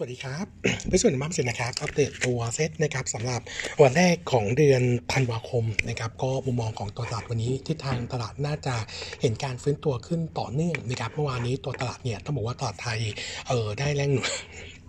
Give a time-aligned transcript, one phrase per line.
[0.00, 0.46] สวัสดีครับ
[0.90, 3.40] ในส่วนของมัมเซ็นนะครับ อัปเดตตัวเซตนะครับสำหรับ
[3.82, 4.82] วันแรกของเดือน
[5.12, 8.74] ธันวาคมนะครับ ก็มุมมองของตัวตลาดวันนี้ทิศทางตลาดน่าจะ
[9.20, 13.00] เห็นการฟื้นตัวขึ้นต่อเนื่องนะครับ เมื่อวานนี้ตัวตลาดเนี่ยต้องบอกว่าตลาดไทย
[13.48, 14.28] เออได้แรงหนุน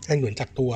[0.06, 0.72] แรงหนุนจากตัว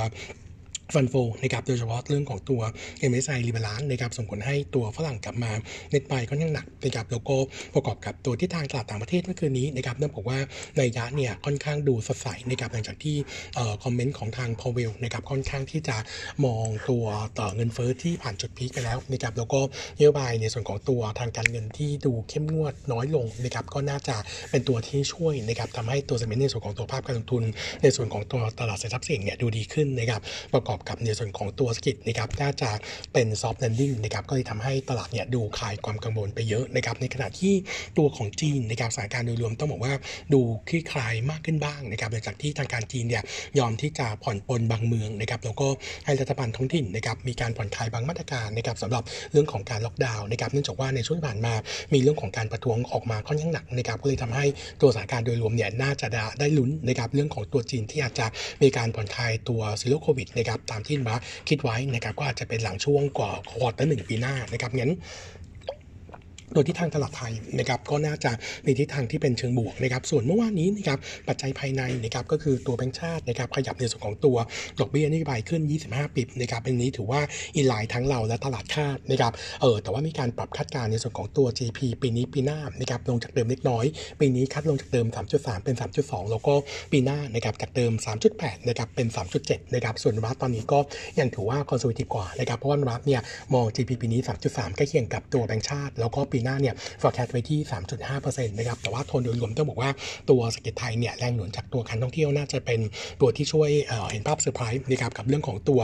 [0.94, 2.62] fund flow นะครับโดยเฉพาะเรื่องของตัว
[3.10, 5.52] MSI รีบาลานนะครับส่งผลให้ตัวฝรั่งกลับมา
[5.90, 7.36] net buy ค่อนข้างหนักนะครับแล้วก็
[7.74, 10.40] ประกอบกับตัวทิศทางตลาดต่างประเทศเมื่อคืนนี้นะครับต้องบอกว่า
[10.78, 13.16] ในยะเนี่ยค่อนข้างดูสดใสนะครับหลังจากที่
[13.84, 15.98] comment ของทางพาวเวลนะครับค่อนข้างที่จะ
[16.46, 17.06] มองตัว
[17.40, 19.60] ต่อเงินเฟ้อที่ผ่านจุด peak ไปแล้วนะครับแล้วก็
[19.98, 24.16] นโยบายในส่วนของตัวทางการเงินที่ดูเข้มงวดน้อยลงนะครับก็น่าจะ
[24.52, 27.44] เป็นตัวที่ช่วยนะครับทำให้ตัว sentiment ในส่วนของตัวภาพการลงทุน
[27.84, 30.22] ในส่วนของตัวตลาดสินทรัพย์เสี่ยงเนี่ยดูดีขึ้นนะครับ
[30.54, 32.70] ประกอบกับในส่วนของตัวเศรษฐกิจนะครับน่าจะ
[33.14, 37.54] เป็น soft landing นะครับก็เลยทำให้ตลาดเนี่ยดูคลายความกังวลไปเยอะนะครับในขณะที่
[37.98, 39.94] ตัวของจีนนะครับสถานการณ์โดยรวมต้องบอกว่า
[40.34, 43.24] ดูคลี่คลายมากขึ้นบ้างนะครับหลังจากที่ทางการจีนเนี่ย
[43.60, 45.68] ยอมที่จะผ่อนปลนบางเมืองนะครับแล้วก็
[46.06, 51.54] ให้รัฐบาลท้องถิ่นนะครับมีการผ่อนคลายบางมาตรการนะครับสำหรับเรื่องของการล็อกดาวน์นะครับเนื่องจากว่าในช่วงผ่านมา
[51.94, 54.46] มีเรื่องของการประท้วงออกมาค่อนข้างหนักนะครับก็เลยทำให้
[54.82, 56.08] ตัวสถานการณ์โดยรวมเนี่ยน่าจะ
[56.40, 58.26] ได้ลุ้นนะครับเรื่องของตัวจีนที่อาจจะ
[58.64, 61.16] มีการผ่อนคลายตัว zero COVID นะครับตามที่โนมูระ
[61.50, 64.92] คิดไว้นะครับก็อาจจะเป็นหลังช่วงก่อ quarter หนึ่งปีหน้านะครับงั้น
[66.54, 68.32] โดยที่ทางตลาดไทยนะครับก็น่าจะ
[68.66, 74.38] มีทิศทางที่เป็นเชิงบวกนะครับส่วนเมื่อวานนี้นะครับปัจจัยภายในนะครับก็คือตัวแบงก์ชาตินะครับขยับในส่วนของตัว
[74.80, 77.22] ดอกเบี้ยนโยบายขึ้น 25ปิบนะครับเป็นนี้ถือว่า
[77.56, 83.86] อินไลน์ทั้งเราและตลาดคาดนะครับเออแต่ว่ามีการปรับคาดการณ์ในส่วนของตัว GP ปีนี้ปีหน้านะครับลงจากเดิมเล็กน้อย
[84.20, 86.54] ปีนี้คัดลงจากเดิม 3.3 เป็น 3.2 แล้วก็
[86.92, 87.92] ปีหน้านะครับจากเดิม
[88.32, 89.08] 3.8นะครับเป็น
[89.42, 90.80] 3.7นะครับส่วนวัตตอนนี้ก็
[91.20, 93.22] ยังถือว่าคอนโซลิทีฟกว่านะครับเพราะว่าวัตเนี่ย
[93.54, 97.60] มอง GDP ปีนี้ 3.3ใกล้เคียงกับตัวแบงก์ชาติแล้วก็ปีหน้าเนี่ย forecast ไว้ที่
[98.06, 99.92] 3.5%นะครับ แต่ว่าโทนโดยรวมต้องบอกว่า
[100.30, 102.80] ตัวเศรษฐกิจไทยเนี่ยแรงหนุนจากตัวการท่องเที่ยวน่าจะเป็น
[103.22, 103.70] ตัวที่ช่วย
[104.12, 105.82] เห็นภาพเซอร์ไพรส์นะครับกับเรื่องของตัว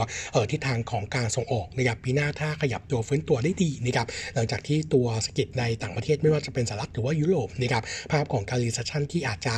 [0.50, 7.82] ทิศทางของการส่งออกนะครับปีหน้าถ้าขยับตัวฟื้นตัวได้ดีนะครับหลังจากที่ตัวเศรษฐกิจในต่างประเทศไม่ว่าจะเป็นสหรัฐหรือว่ายุโรปนะครับ
[8.12, 9.54] ภาพของการ recession ที่อาจจะ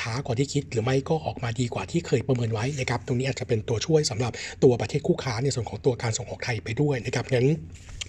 [0.00, 4.32] ช้ากว่าที่คิด หรือไม่ก็ออกมาดีกว่าที่เคยประเมินไว้นะครับตรงนี้อาจจะเป็นตัวช่วยสำหรับ
[4.64, 7.46] ตัวประเทศคู่ค้าในส่วนของตัวการส่งออกไทยไปด้วยนะครับงั้น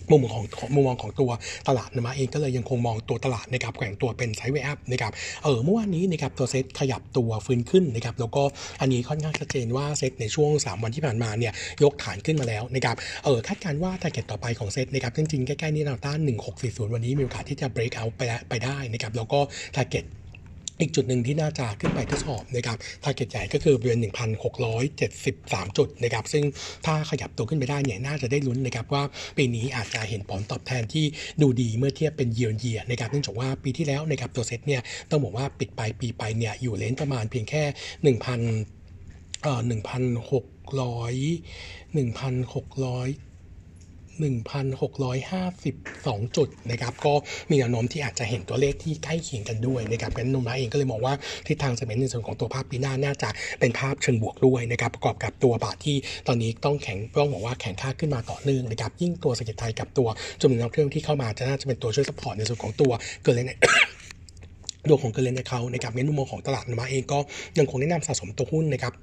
[0.09, 0.43] มุมของ
[0.75, 1.31] มุมมองของตัว
[1.67, 5.11] ตลาดโนมูระเองก็เลยยังคงมองตัวตลาดนะครับแกว่งตัวเป็น sideway up นะครับ
[5.43, 8.43] เออเมื่อวานนี้นะครับตัวเซ็ตขยับตัวฟื้นขึ้นนะครับแล้วก็
[8.81, 11.53] อันนี้ค่อนข้างชัดเจนว่าเซ็ตในช่วง 3 วันที่ผ่านมาเนี่ย
[11.83, 12.95] ยกฐานขึ้นมาแล้วนะครับ
[13.25, 16.19] เออคาดการณ์ว่า target ต่อไปของเซ็ตนะครับจริงๆใกล้ๆนี้แนวต้าน
[16.57, 19.39] 1640 วันนี้มีโอกาสที่จะ break out ไปไปได้นะครับแล้วก็
[19.73, 20.05] target
[20.81, 23.99] อีกจุดหนึ่งที่น่าจะขึ้นไปทดสอบนะครับtarget ใหญ่ก็คือบริเวณ
[24.87, 26.43] 1,673 จุดนะครับ ซึ่ง
[26.85, 29.03] ถ้าขยับตัวขึ้นไปได้เนี่ยน่าจะได้ลุ้นนะครับว่า
[29.37, 31.05] ปีนี้อาจจะเห็นผลตอบแทนที่
[31.41, 37.63] ดูดีเมื่อเทียบเป็น year on year ะครับเนื่องจากว่าปีที่แล้วนะครับตัวเซ็ตเนี่ยต้องบอกว่าปิดไปปีไปเนี่ยอยู่เลนประมาณเพียงแค่
[38.17, 39.71] 1,000เอ่อ1,600
[41.95, 43.30] 1,600
[44.21, 47.13] 1,652 จุดนะครับก็
[47.49, 51.13] มีแนวโน้มที่อาจจะเห็นตัวเลขที่ใกล้เคียงกันด้วยนะครับงั้นโนมูระเองก็เลยมองว่า
[51.47, 60.07] ทิศทางเซมเมนในส่วนของตัวภาพปีหน้าน่าจะเป็นภาพเชิงบวกด้วยนะครับประกอบกับตัวบาทที่ตอนนี้ต้องแข็งต้องบอกว่าแข็งค่าขึ้นมาต่อเนื่องนะครับยิ่งตัวสกิจไทยกับตัว
[60.41, 62.91] จำนวนนักเที่ยวที่เข้ามาจะน่าจะเป็นตัวช่วยสปอร์ตในส่วนของตัว
[63.23, 63.59] เกิดเลยเนี่ย
[64.89, 67.19] ดวของเกลเลนในเขานะครับในมุมมองของตลาดนมาเองก็
[67.57, 68.93] ยังคงแนะนำสะสมตัวหุ้นนะครับ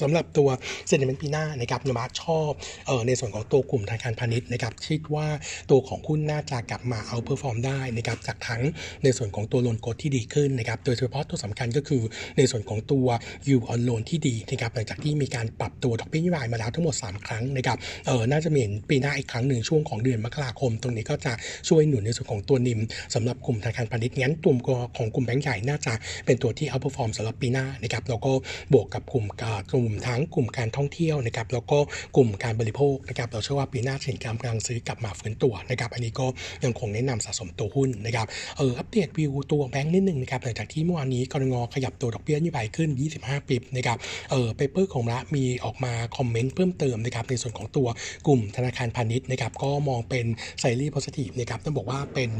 [0.00, 0.48] สำหรับตัว
[0.86, 2.50] เซ็นเมนต์ปีหน้านะครับนมาชอบ
[2.86, 5.26] เออในส่วนของตัวกลุ่มธนาคารพาณิชย์นะครับคิดว่า
[5.70, 8.62] ตัวของหุ้นน่าจะกลับมาเอาเพอร์ฟอร์มได้นะครับจากทั้ง
[9.04, 12.02] ในส่วนของตัว loan growth ที่ดีขึ้นนะครับโดยเฉพาะตัวสำคัญก็คือ
[12.36, 13.06] ในส่วนของตัว
[13.48, 21.32] yield on loan ที่ดีนะครับหลังจากที่มีการปรับตัวดอกเบี้ยนโยบายมาแล้วทั้งหมด 3 ครั้งนะครับเออน่าจะมีปีหน้าอีกครั้งหนึ่งช่วงของเดือนมกราคม ตรงนี้ก็จะ
[21.68, 22.80] ช่วยหนุนในส่วนของตัว NIM
[23.14, 24.52] สำหรับกลุ่มธนาคารพาณิชย์งั้นตัว
[24.96, 25.92] ของกลุ่มแบงก์ใหญ่น่าจะ
[26.26, 28.32] เป็นตัวที่ outperform สำหรับปีหน้านะครับแล้วก็
[28.72, 29.26] บวกกับกลุ่ม
[29.72, 31.78] กลุ่มทั้งกลุ่มการท่องเที่ยวนะครับแล้วก็
[32.16, 36.26] กลุ่มการบริโภคนะครับเราเชื่อว่าปีหน้าสินค้ากำลังซื้อกลับมาฟื้นตัวนะครับอันนี้ก็
[36.64, 38.26] ยังคงแนะนำสะสมตัวหุ้นนะครับ
[38.58, 43.98] เอออัปเดตวิวตัวแบงค์นิดนึงนะครับหลังจากที่เมื่อวานนี้กนง.ขยับตัวดอกเบี้ยนโยบายขึ้น 25 bp นะครับ
[44.30, 47.88] เออ paper ของเรามีออกมา comment เพิ่มเติมนะครับในส่วนของตัว
[48.26, 50.26] กลุ่มธนาคารพาณิชย์นะครับก็มองเป็น
[50.60, 52.30] slightly positive นะครับต้องบอกว่าเป็น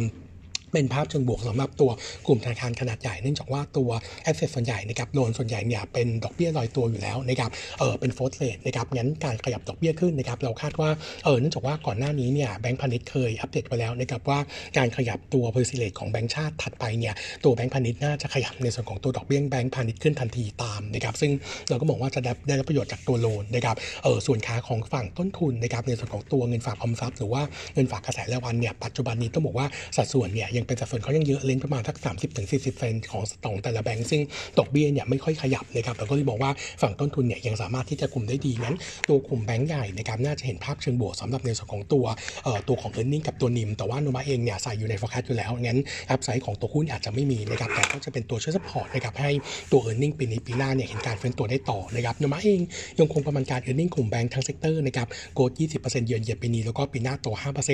[0.72, 1.90] เป็นภาพเชิงบวกสำหรับตัว
[2.26, 3.90] กลุ่มธนาคารขนาดใหญ่เนื่องจากว่าตัว
[4.22, 10.90] asset ส่วนใหญ่นะครับ loan ส่วนใหญ่เนี่ยเป็นดอกเบี้ยลอยตัวอยู่แล้วนะครับเออเป็น float rate นะครับงั้นการขยับดอกเบี้ยขึ้นนะครับเราคาดว่า
[11.24, 14.38] เออเนื่องจากว่าก่อนหน้านี้เนี่ยแบงก์พาณิชย์เคยอัปเดตไปแล้วนะครับว่า
[14.78, 17.14] การขยับตัว policy rate ของแบงก์ชาติถัดไปเนี่ย
[17.44, 21.30] ตัวแบงก์พาณิชย์น่าจะขยับในส่วนของตัวดอกเบี้ยแบงก์พาณิชย์ขึ้นทันทีตามนะครับซึ่ง
[21.69, 27.42] เราก็มองว่าจะได้รับประโยชน์จากตัว loan นะครับเออส่วนขาของฝั่งต้นทุนนะครับในส่วนของตัวเงินฝากออมทรัพย์หรือว่า
[27.74, 29.66] เงินฝากกระแสรายวันเนี่ยปัจจุบันนี้ต้องบอกว่า
[29.96, 31.96] สัดส่วนเนี่ยยังเป็นสัดส่วนเขายังเยอะเลนประมาณสัก
[32.38, 34.22] 30-40เปอร์เซ็นต์ของของแต่ละแบงก์ซึ่ง
[34.58, 36.50] ดอกเบี้ยเนี่ยไม่ค่อยขยับนะครับเราก็เลยบอกว่า
[36.82, 38.76] ฝั่งต้นทุนเนี่ยยังสามารถที่จะคุมได้ดีงั้น
[39.08, 42.04] ตัวกลุ่มแบงก์ใหญ่นะครับน่าจะเห็นภาพเชิงบวกสำหรับในส่วนของตัว
[42.44, 45.78] เอ่อตัวของเอ e a r n i n g กับตัวนิมแต่ว่าโนมูระเองเนี่ยใส่อยู่ใน forecast อยู่แล้วงั้น
[46.10, 49.30] upside ของตัวหุ้นอาจจะไม่มีนะครับแต่ก็จะเป็นตัวช่วย support นะครับให้
[49.72, 52.60] ตัวเอ e a r n i n g ปีนี้ปีหน้าเนี่ยเห็นการฟื้นตัวได้ต่อนะครับโนมูระเอง
[52.98, 56.36] ยังคงประมาณการ e a r n i n g กลุ่มแบงก์ทั้ง sector นะครับ growth 20% year on year
[56.42, 57.26] ปีนี้แล้วก็ปีหน้าโต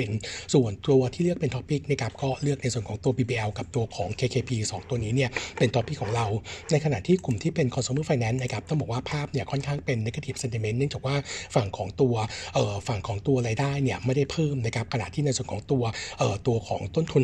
[0.03, 6.25] 5%ส่วนตัวที่เลือกเป็น top pick นะครับก็เลือกในส่วนของตัว BBL กับตัวของ KKP สองตัวนี้เนี่ยเป็นท็อปิกของเรา
[6.71, 11.15] ในขณะที่กลุ่มที่เป็น consumer finance นะครับต้องบอกว่าภาพเนี่ยค่อนข้างเป็น negative sentiment เนื่องจากว่า
[11.55, 12.13] ฝั่งของตัว
[12.53, 15.83] เอ่อฝั่งของตัวรายได้เนี่ยไม่ได้เพิ่มนะครับขณะที่ในส่วนของตัว
[16.19, 17.23] เอ่อตัวของต้นทุน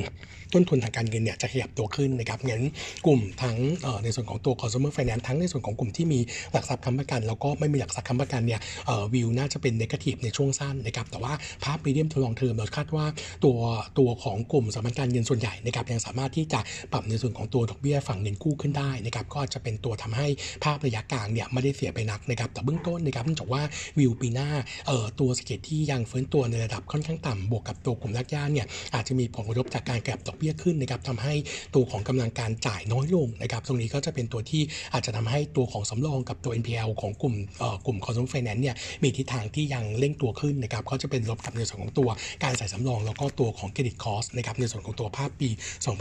[0.53, 2.63] ต้นทุนทางการเงินเนี่ยจะขยับตัวขึ้นนะครับงั้น
[3.05, 6.19] กลุ่มทั้งเอ่อในส่วนของตัว consumer finance ทั้งในส่วนของกลุ่มที่มี
[6.51, 13.05] หลักทรัพย์ค้ำประกัน แล้วก็ไม่มีหลักทรัพย์ค้ำประกันเนี่ยเอ่อวิวน่าจะเป็น negative ในช่วงสั้นนะครับแต่ว่าภาพ medium to long term เราคาดว่า
[13.43, 13.57] ตัว
[13.99, 16.59] ตัวของกลุ่มสถาบันการเงินส่วนใหญ่นะครับยังสามารถที่จะ
[16.91, 20.27] ปรับในส่วนของตัวดอกเบี้ยฝั่งเงินกู้ขึ้นได้นะครับก็จะเป็นตัวทำให้
[20.63, 23.61] ภาพระยะกลางเนี่ยไม่ได้เสียไปนักนะครับแต่เบื้องต้นนะครับเนื่องจากว่า
[23.99, 24.49] วิวปีหน้า
[24.87, 31.33] เอ่อตัวสเก็ตที่ยังฟื้นตัวในระดับค่อนข้างต่ำบวกกับตัวกลุ่มรากหญ้าเนี่ยอาจจะมีผลกระทบจากการกลับดอกเบี้ยขึ้นนะครับทำให้
[31.75, 34.61] ตัวของกำลังการจ่ายน้อยลงนะครับตรงนี้ก็จะเป็นตัวที่
[34.93, 42.09] อาจจะทำให้ตัวของสำรองกับตัว NPL ของกลุ่มเอ่อกลุ่ม consumer finance เนี่ยมีทิศทางที่ยังเร่งตัวขึ้นนะครับก็จะเป็นลบกับในส่วนของตัว
[42.43, 45.49] การใส่สำรอง แล้วก็ตัวของ credit cost นะครับในส่วนของตัวภาพปี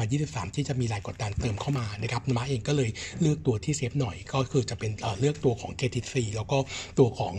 [0.02, 2.90] 2023 ที่จะมีแรงกดดันเติมเข้ามานะครับโนมูระเองก็เลย
[3.20, 6.58] เลือกตัวที่ safe หน่อยก็คือจะเป็นเอ่อเลือกตัวของ KTC แล้วก็
[6.98, 7.34] ตัวของ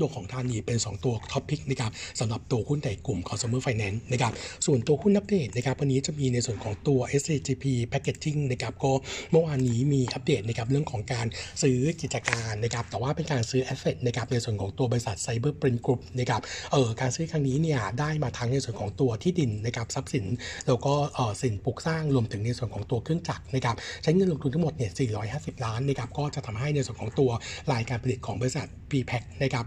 [0.00, 4.32] ตัวของ THANI เป็น 2 ตัว top pick นะครับสำหรับตัวหุ้นในกลุ่ม consumer finance นะครับ
[4.66, 8.92] ส่วนตัวหุ้นอัปเดตนะครับวันนี้จะมีในส่วนของตัว SCGP packaging นะครับก็
[9.30, 11.26] เมื่อวานนี้มีอัปเดตนะครับเรื่องของการ
[11.62, 16.40] ซื้อกิจการนะครับแต่ว่าเป็นการซื้อ asset นะครับในส่วนของตัวบริษัท Cyber Print Group นะครับ
[16.72, 20.26] เออการซื้อครั้งนี้เนี่ยได้มาทั้งในส่วนของตัวที่ดินนะครับทรัพย์สิน
[20.66, 24.90] แล้วก็เออสินปลูกสร้างรวมถึงในส่วนของตัวเครื่องจักรนะครับใช้เงินลงทุนทั้งหมดเนี่ย
[25.28, 27.30] 450 ล้านนะครับก็จะทำให้ในส่วนของตัว
[27.72, 29.64] รายการผลิตของบริษัท p p a c นะครับ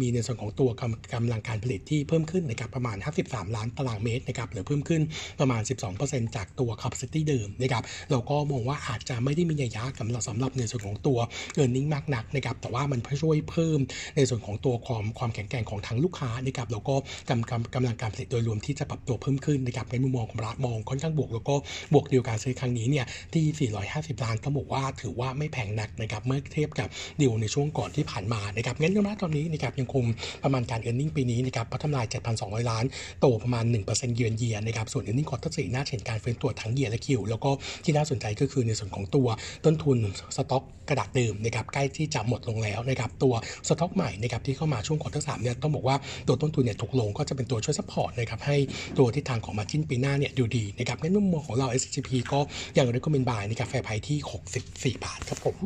[0.00, 2.96] มีในส่วนของตัวกำกำลังการผลิตที่เพิ่มขึ้นนะครับประมาณ
[3.26, 5.02] 53 ล้านตารางเมตรนะครับหรือเพิ่มขึ้น
[5.40, 5.62] ประมาณ
[5.98, 11.18] 12%จากตัว capacity เดิมนะครับเราก็มองว่าอาจจะไม่ได้มีนัยยะสำหรับสำหรับในส่วนของตัว
[11.60, 13.78] e a r n i n g มากนักนะครับแต่ว่ามันช่วยเพิ่ม
[14.16, 16.94] ในส่วนของตัวความความแข็งแกร่งของทางลูกค้านะครับแล้วก็
[17.28, 21.54] กำกำกำลังการผลิตโดยรวมที่จะปรับตัวเพิ่มขึ้นนะครับในมุมมองของรัฐมองค่อนข้างบวกแล้วก็
[21.94, 23.70] บวกดีลการซื้อครั้งนี้เนี่ยที่
[24.16, 26.88] 450 ล้านต้องบอกว่าถือว่าไม่แพงนักนะครับเมื่อเทียบกับ
[27.20, 30.04] ดีลในช่วงก่อนที่ผ่านมานะครับงั้นณตอนนี้นะครับยังคง
[30.44, 32.00] ประมาณการ e a r n i n g ปีนี้นะครับพัฒนา
[32.34, 32.84] 7,200 ล้าน
[33.20, 37.50] โตประมาณ 1% year on year นะครับส่วน earning quarter สี่น่าเห็นการฟื้นตัวทั้ง year และ Q แล้วก็
[37.84, 39.28] ที่น่าสนใจก็คือในส่วนของตัว
[39.64, 39.98] ต้นทุน
[40.36, 43.34] สต็อกกระดาษเดิมนะครับใกล้ที่จะหมดลงแล้วนะครับตัว
[43.68, 45.96] สต็อกใหม่นะครับที่เข้ามาช่วง quarter สามเนี่ยต้องบอกว่า
[46.28, 48.56] ตัวต้นทุนเนี่ยถูกลงก็จะเป็นตัวช่วย support นะครับให้
[48.98, 52.40] ตัวทิศทางของ margin ปีหน้าเนี่ยดูดีนะครับในมุมมองของเรา SCP ก็
[52.76, 55.56] ยังได้ recommend buy ในราคา fair price ที่ 64 บาทครับผม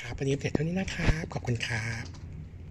[0.00, 2.29] ครับวันนี้อัปเดตเท่านี้นะครับ ขอบคุณครับ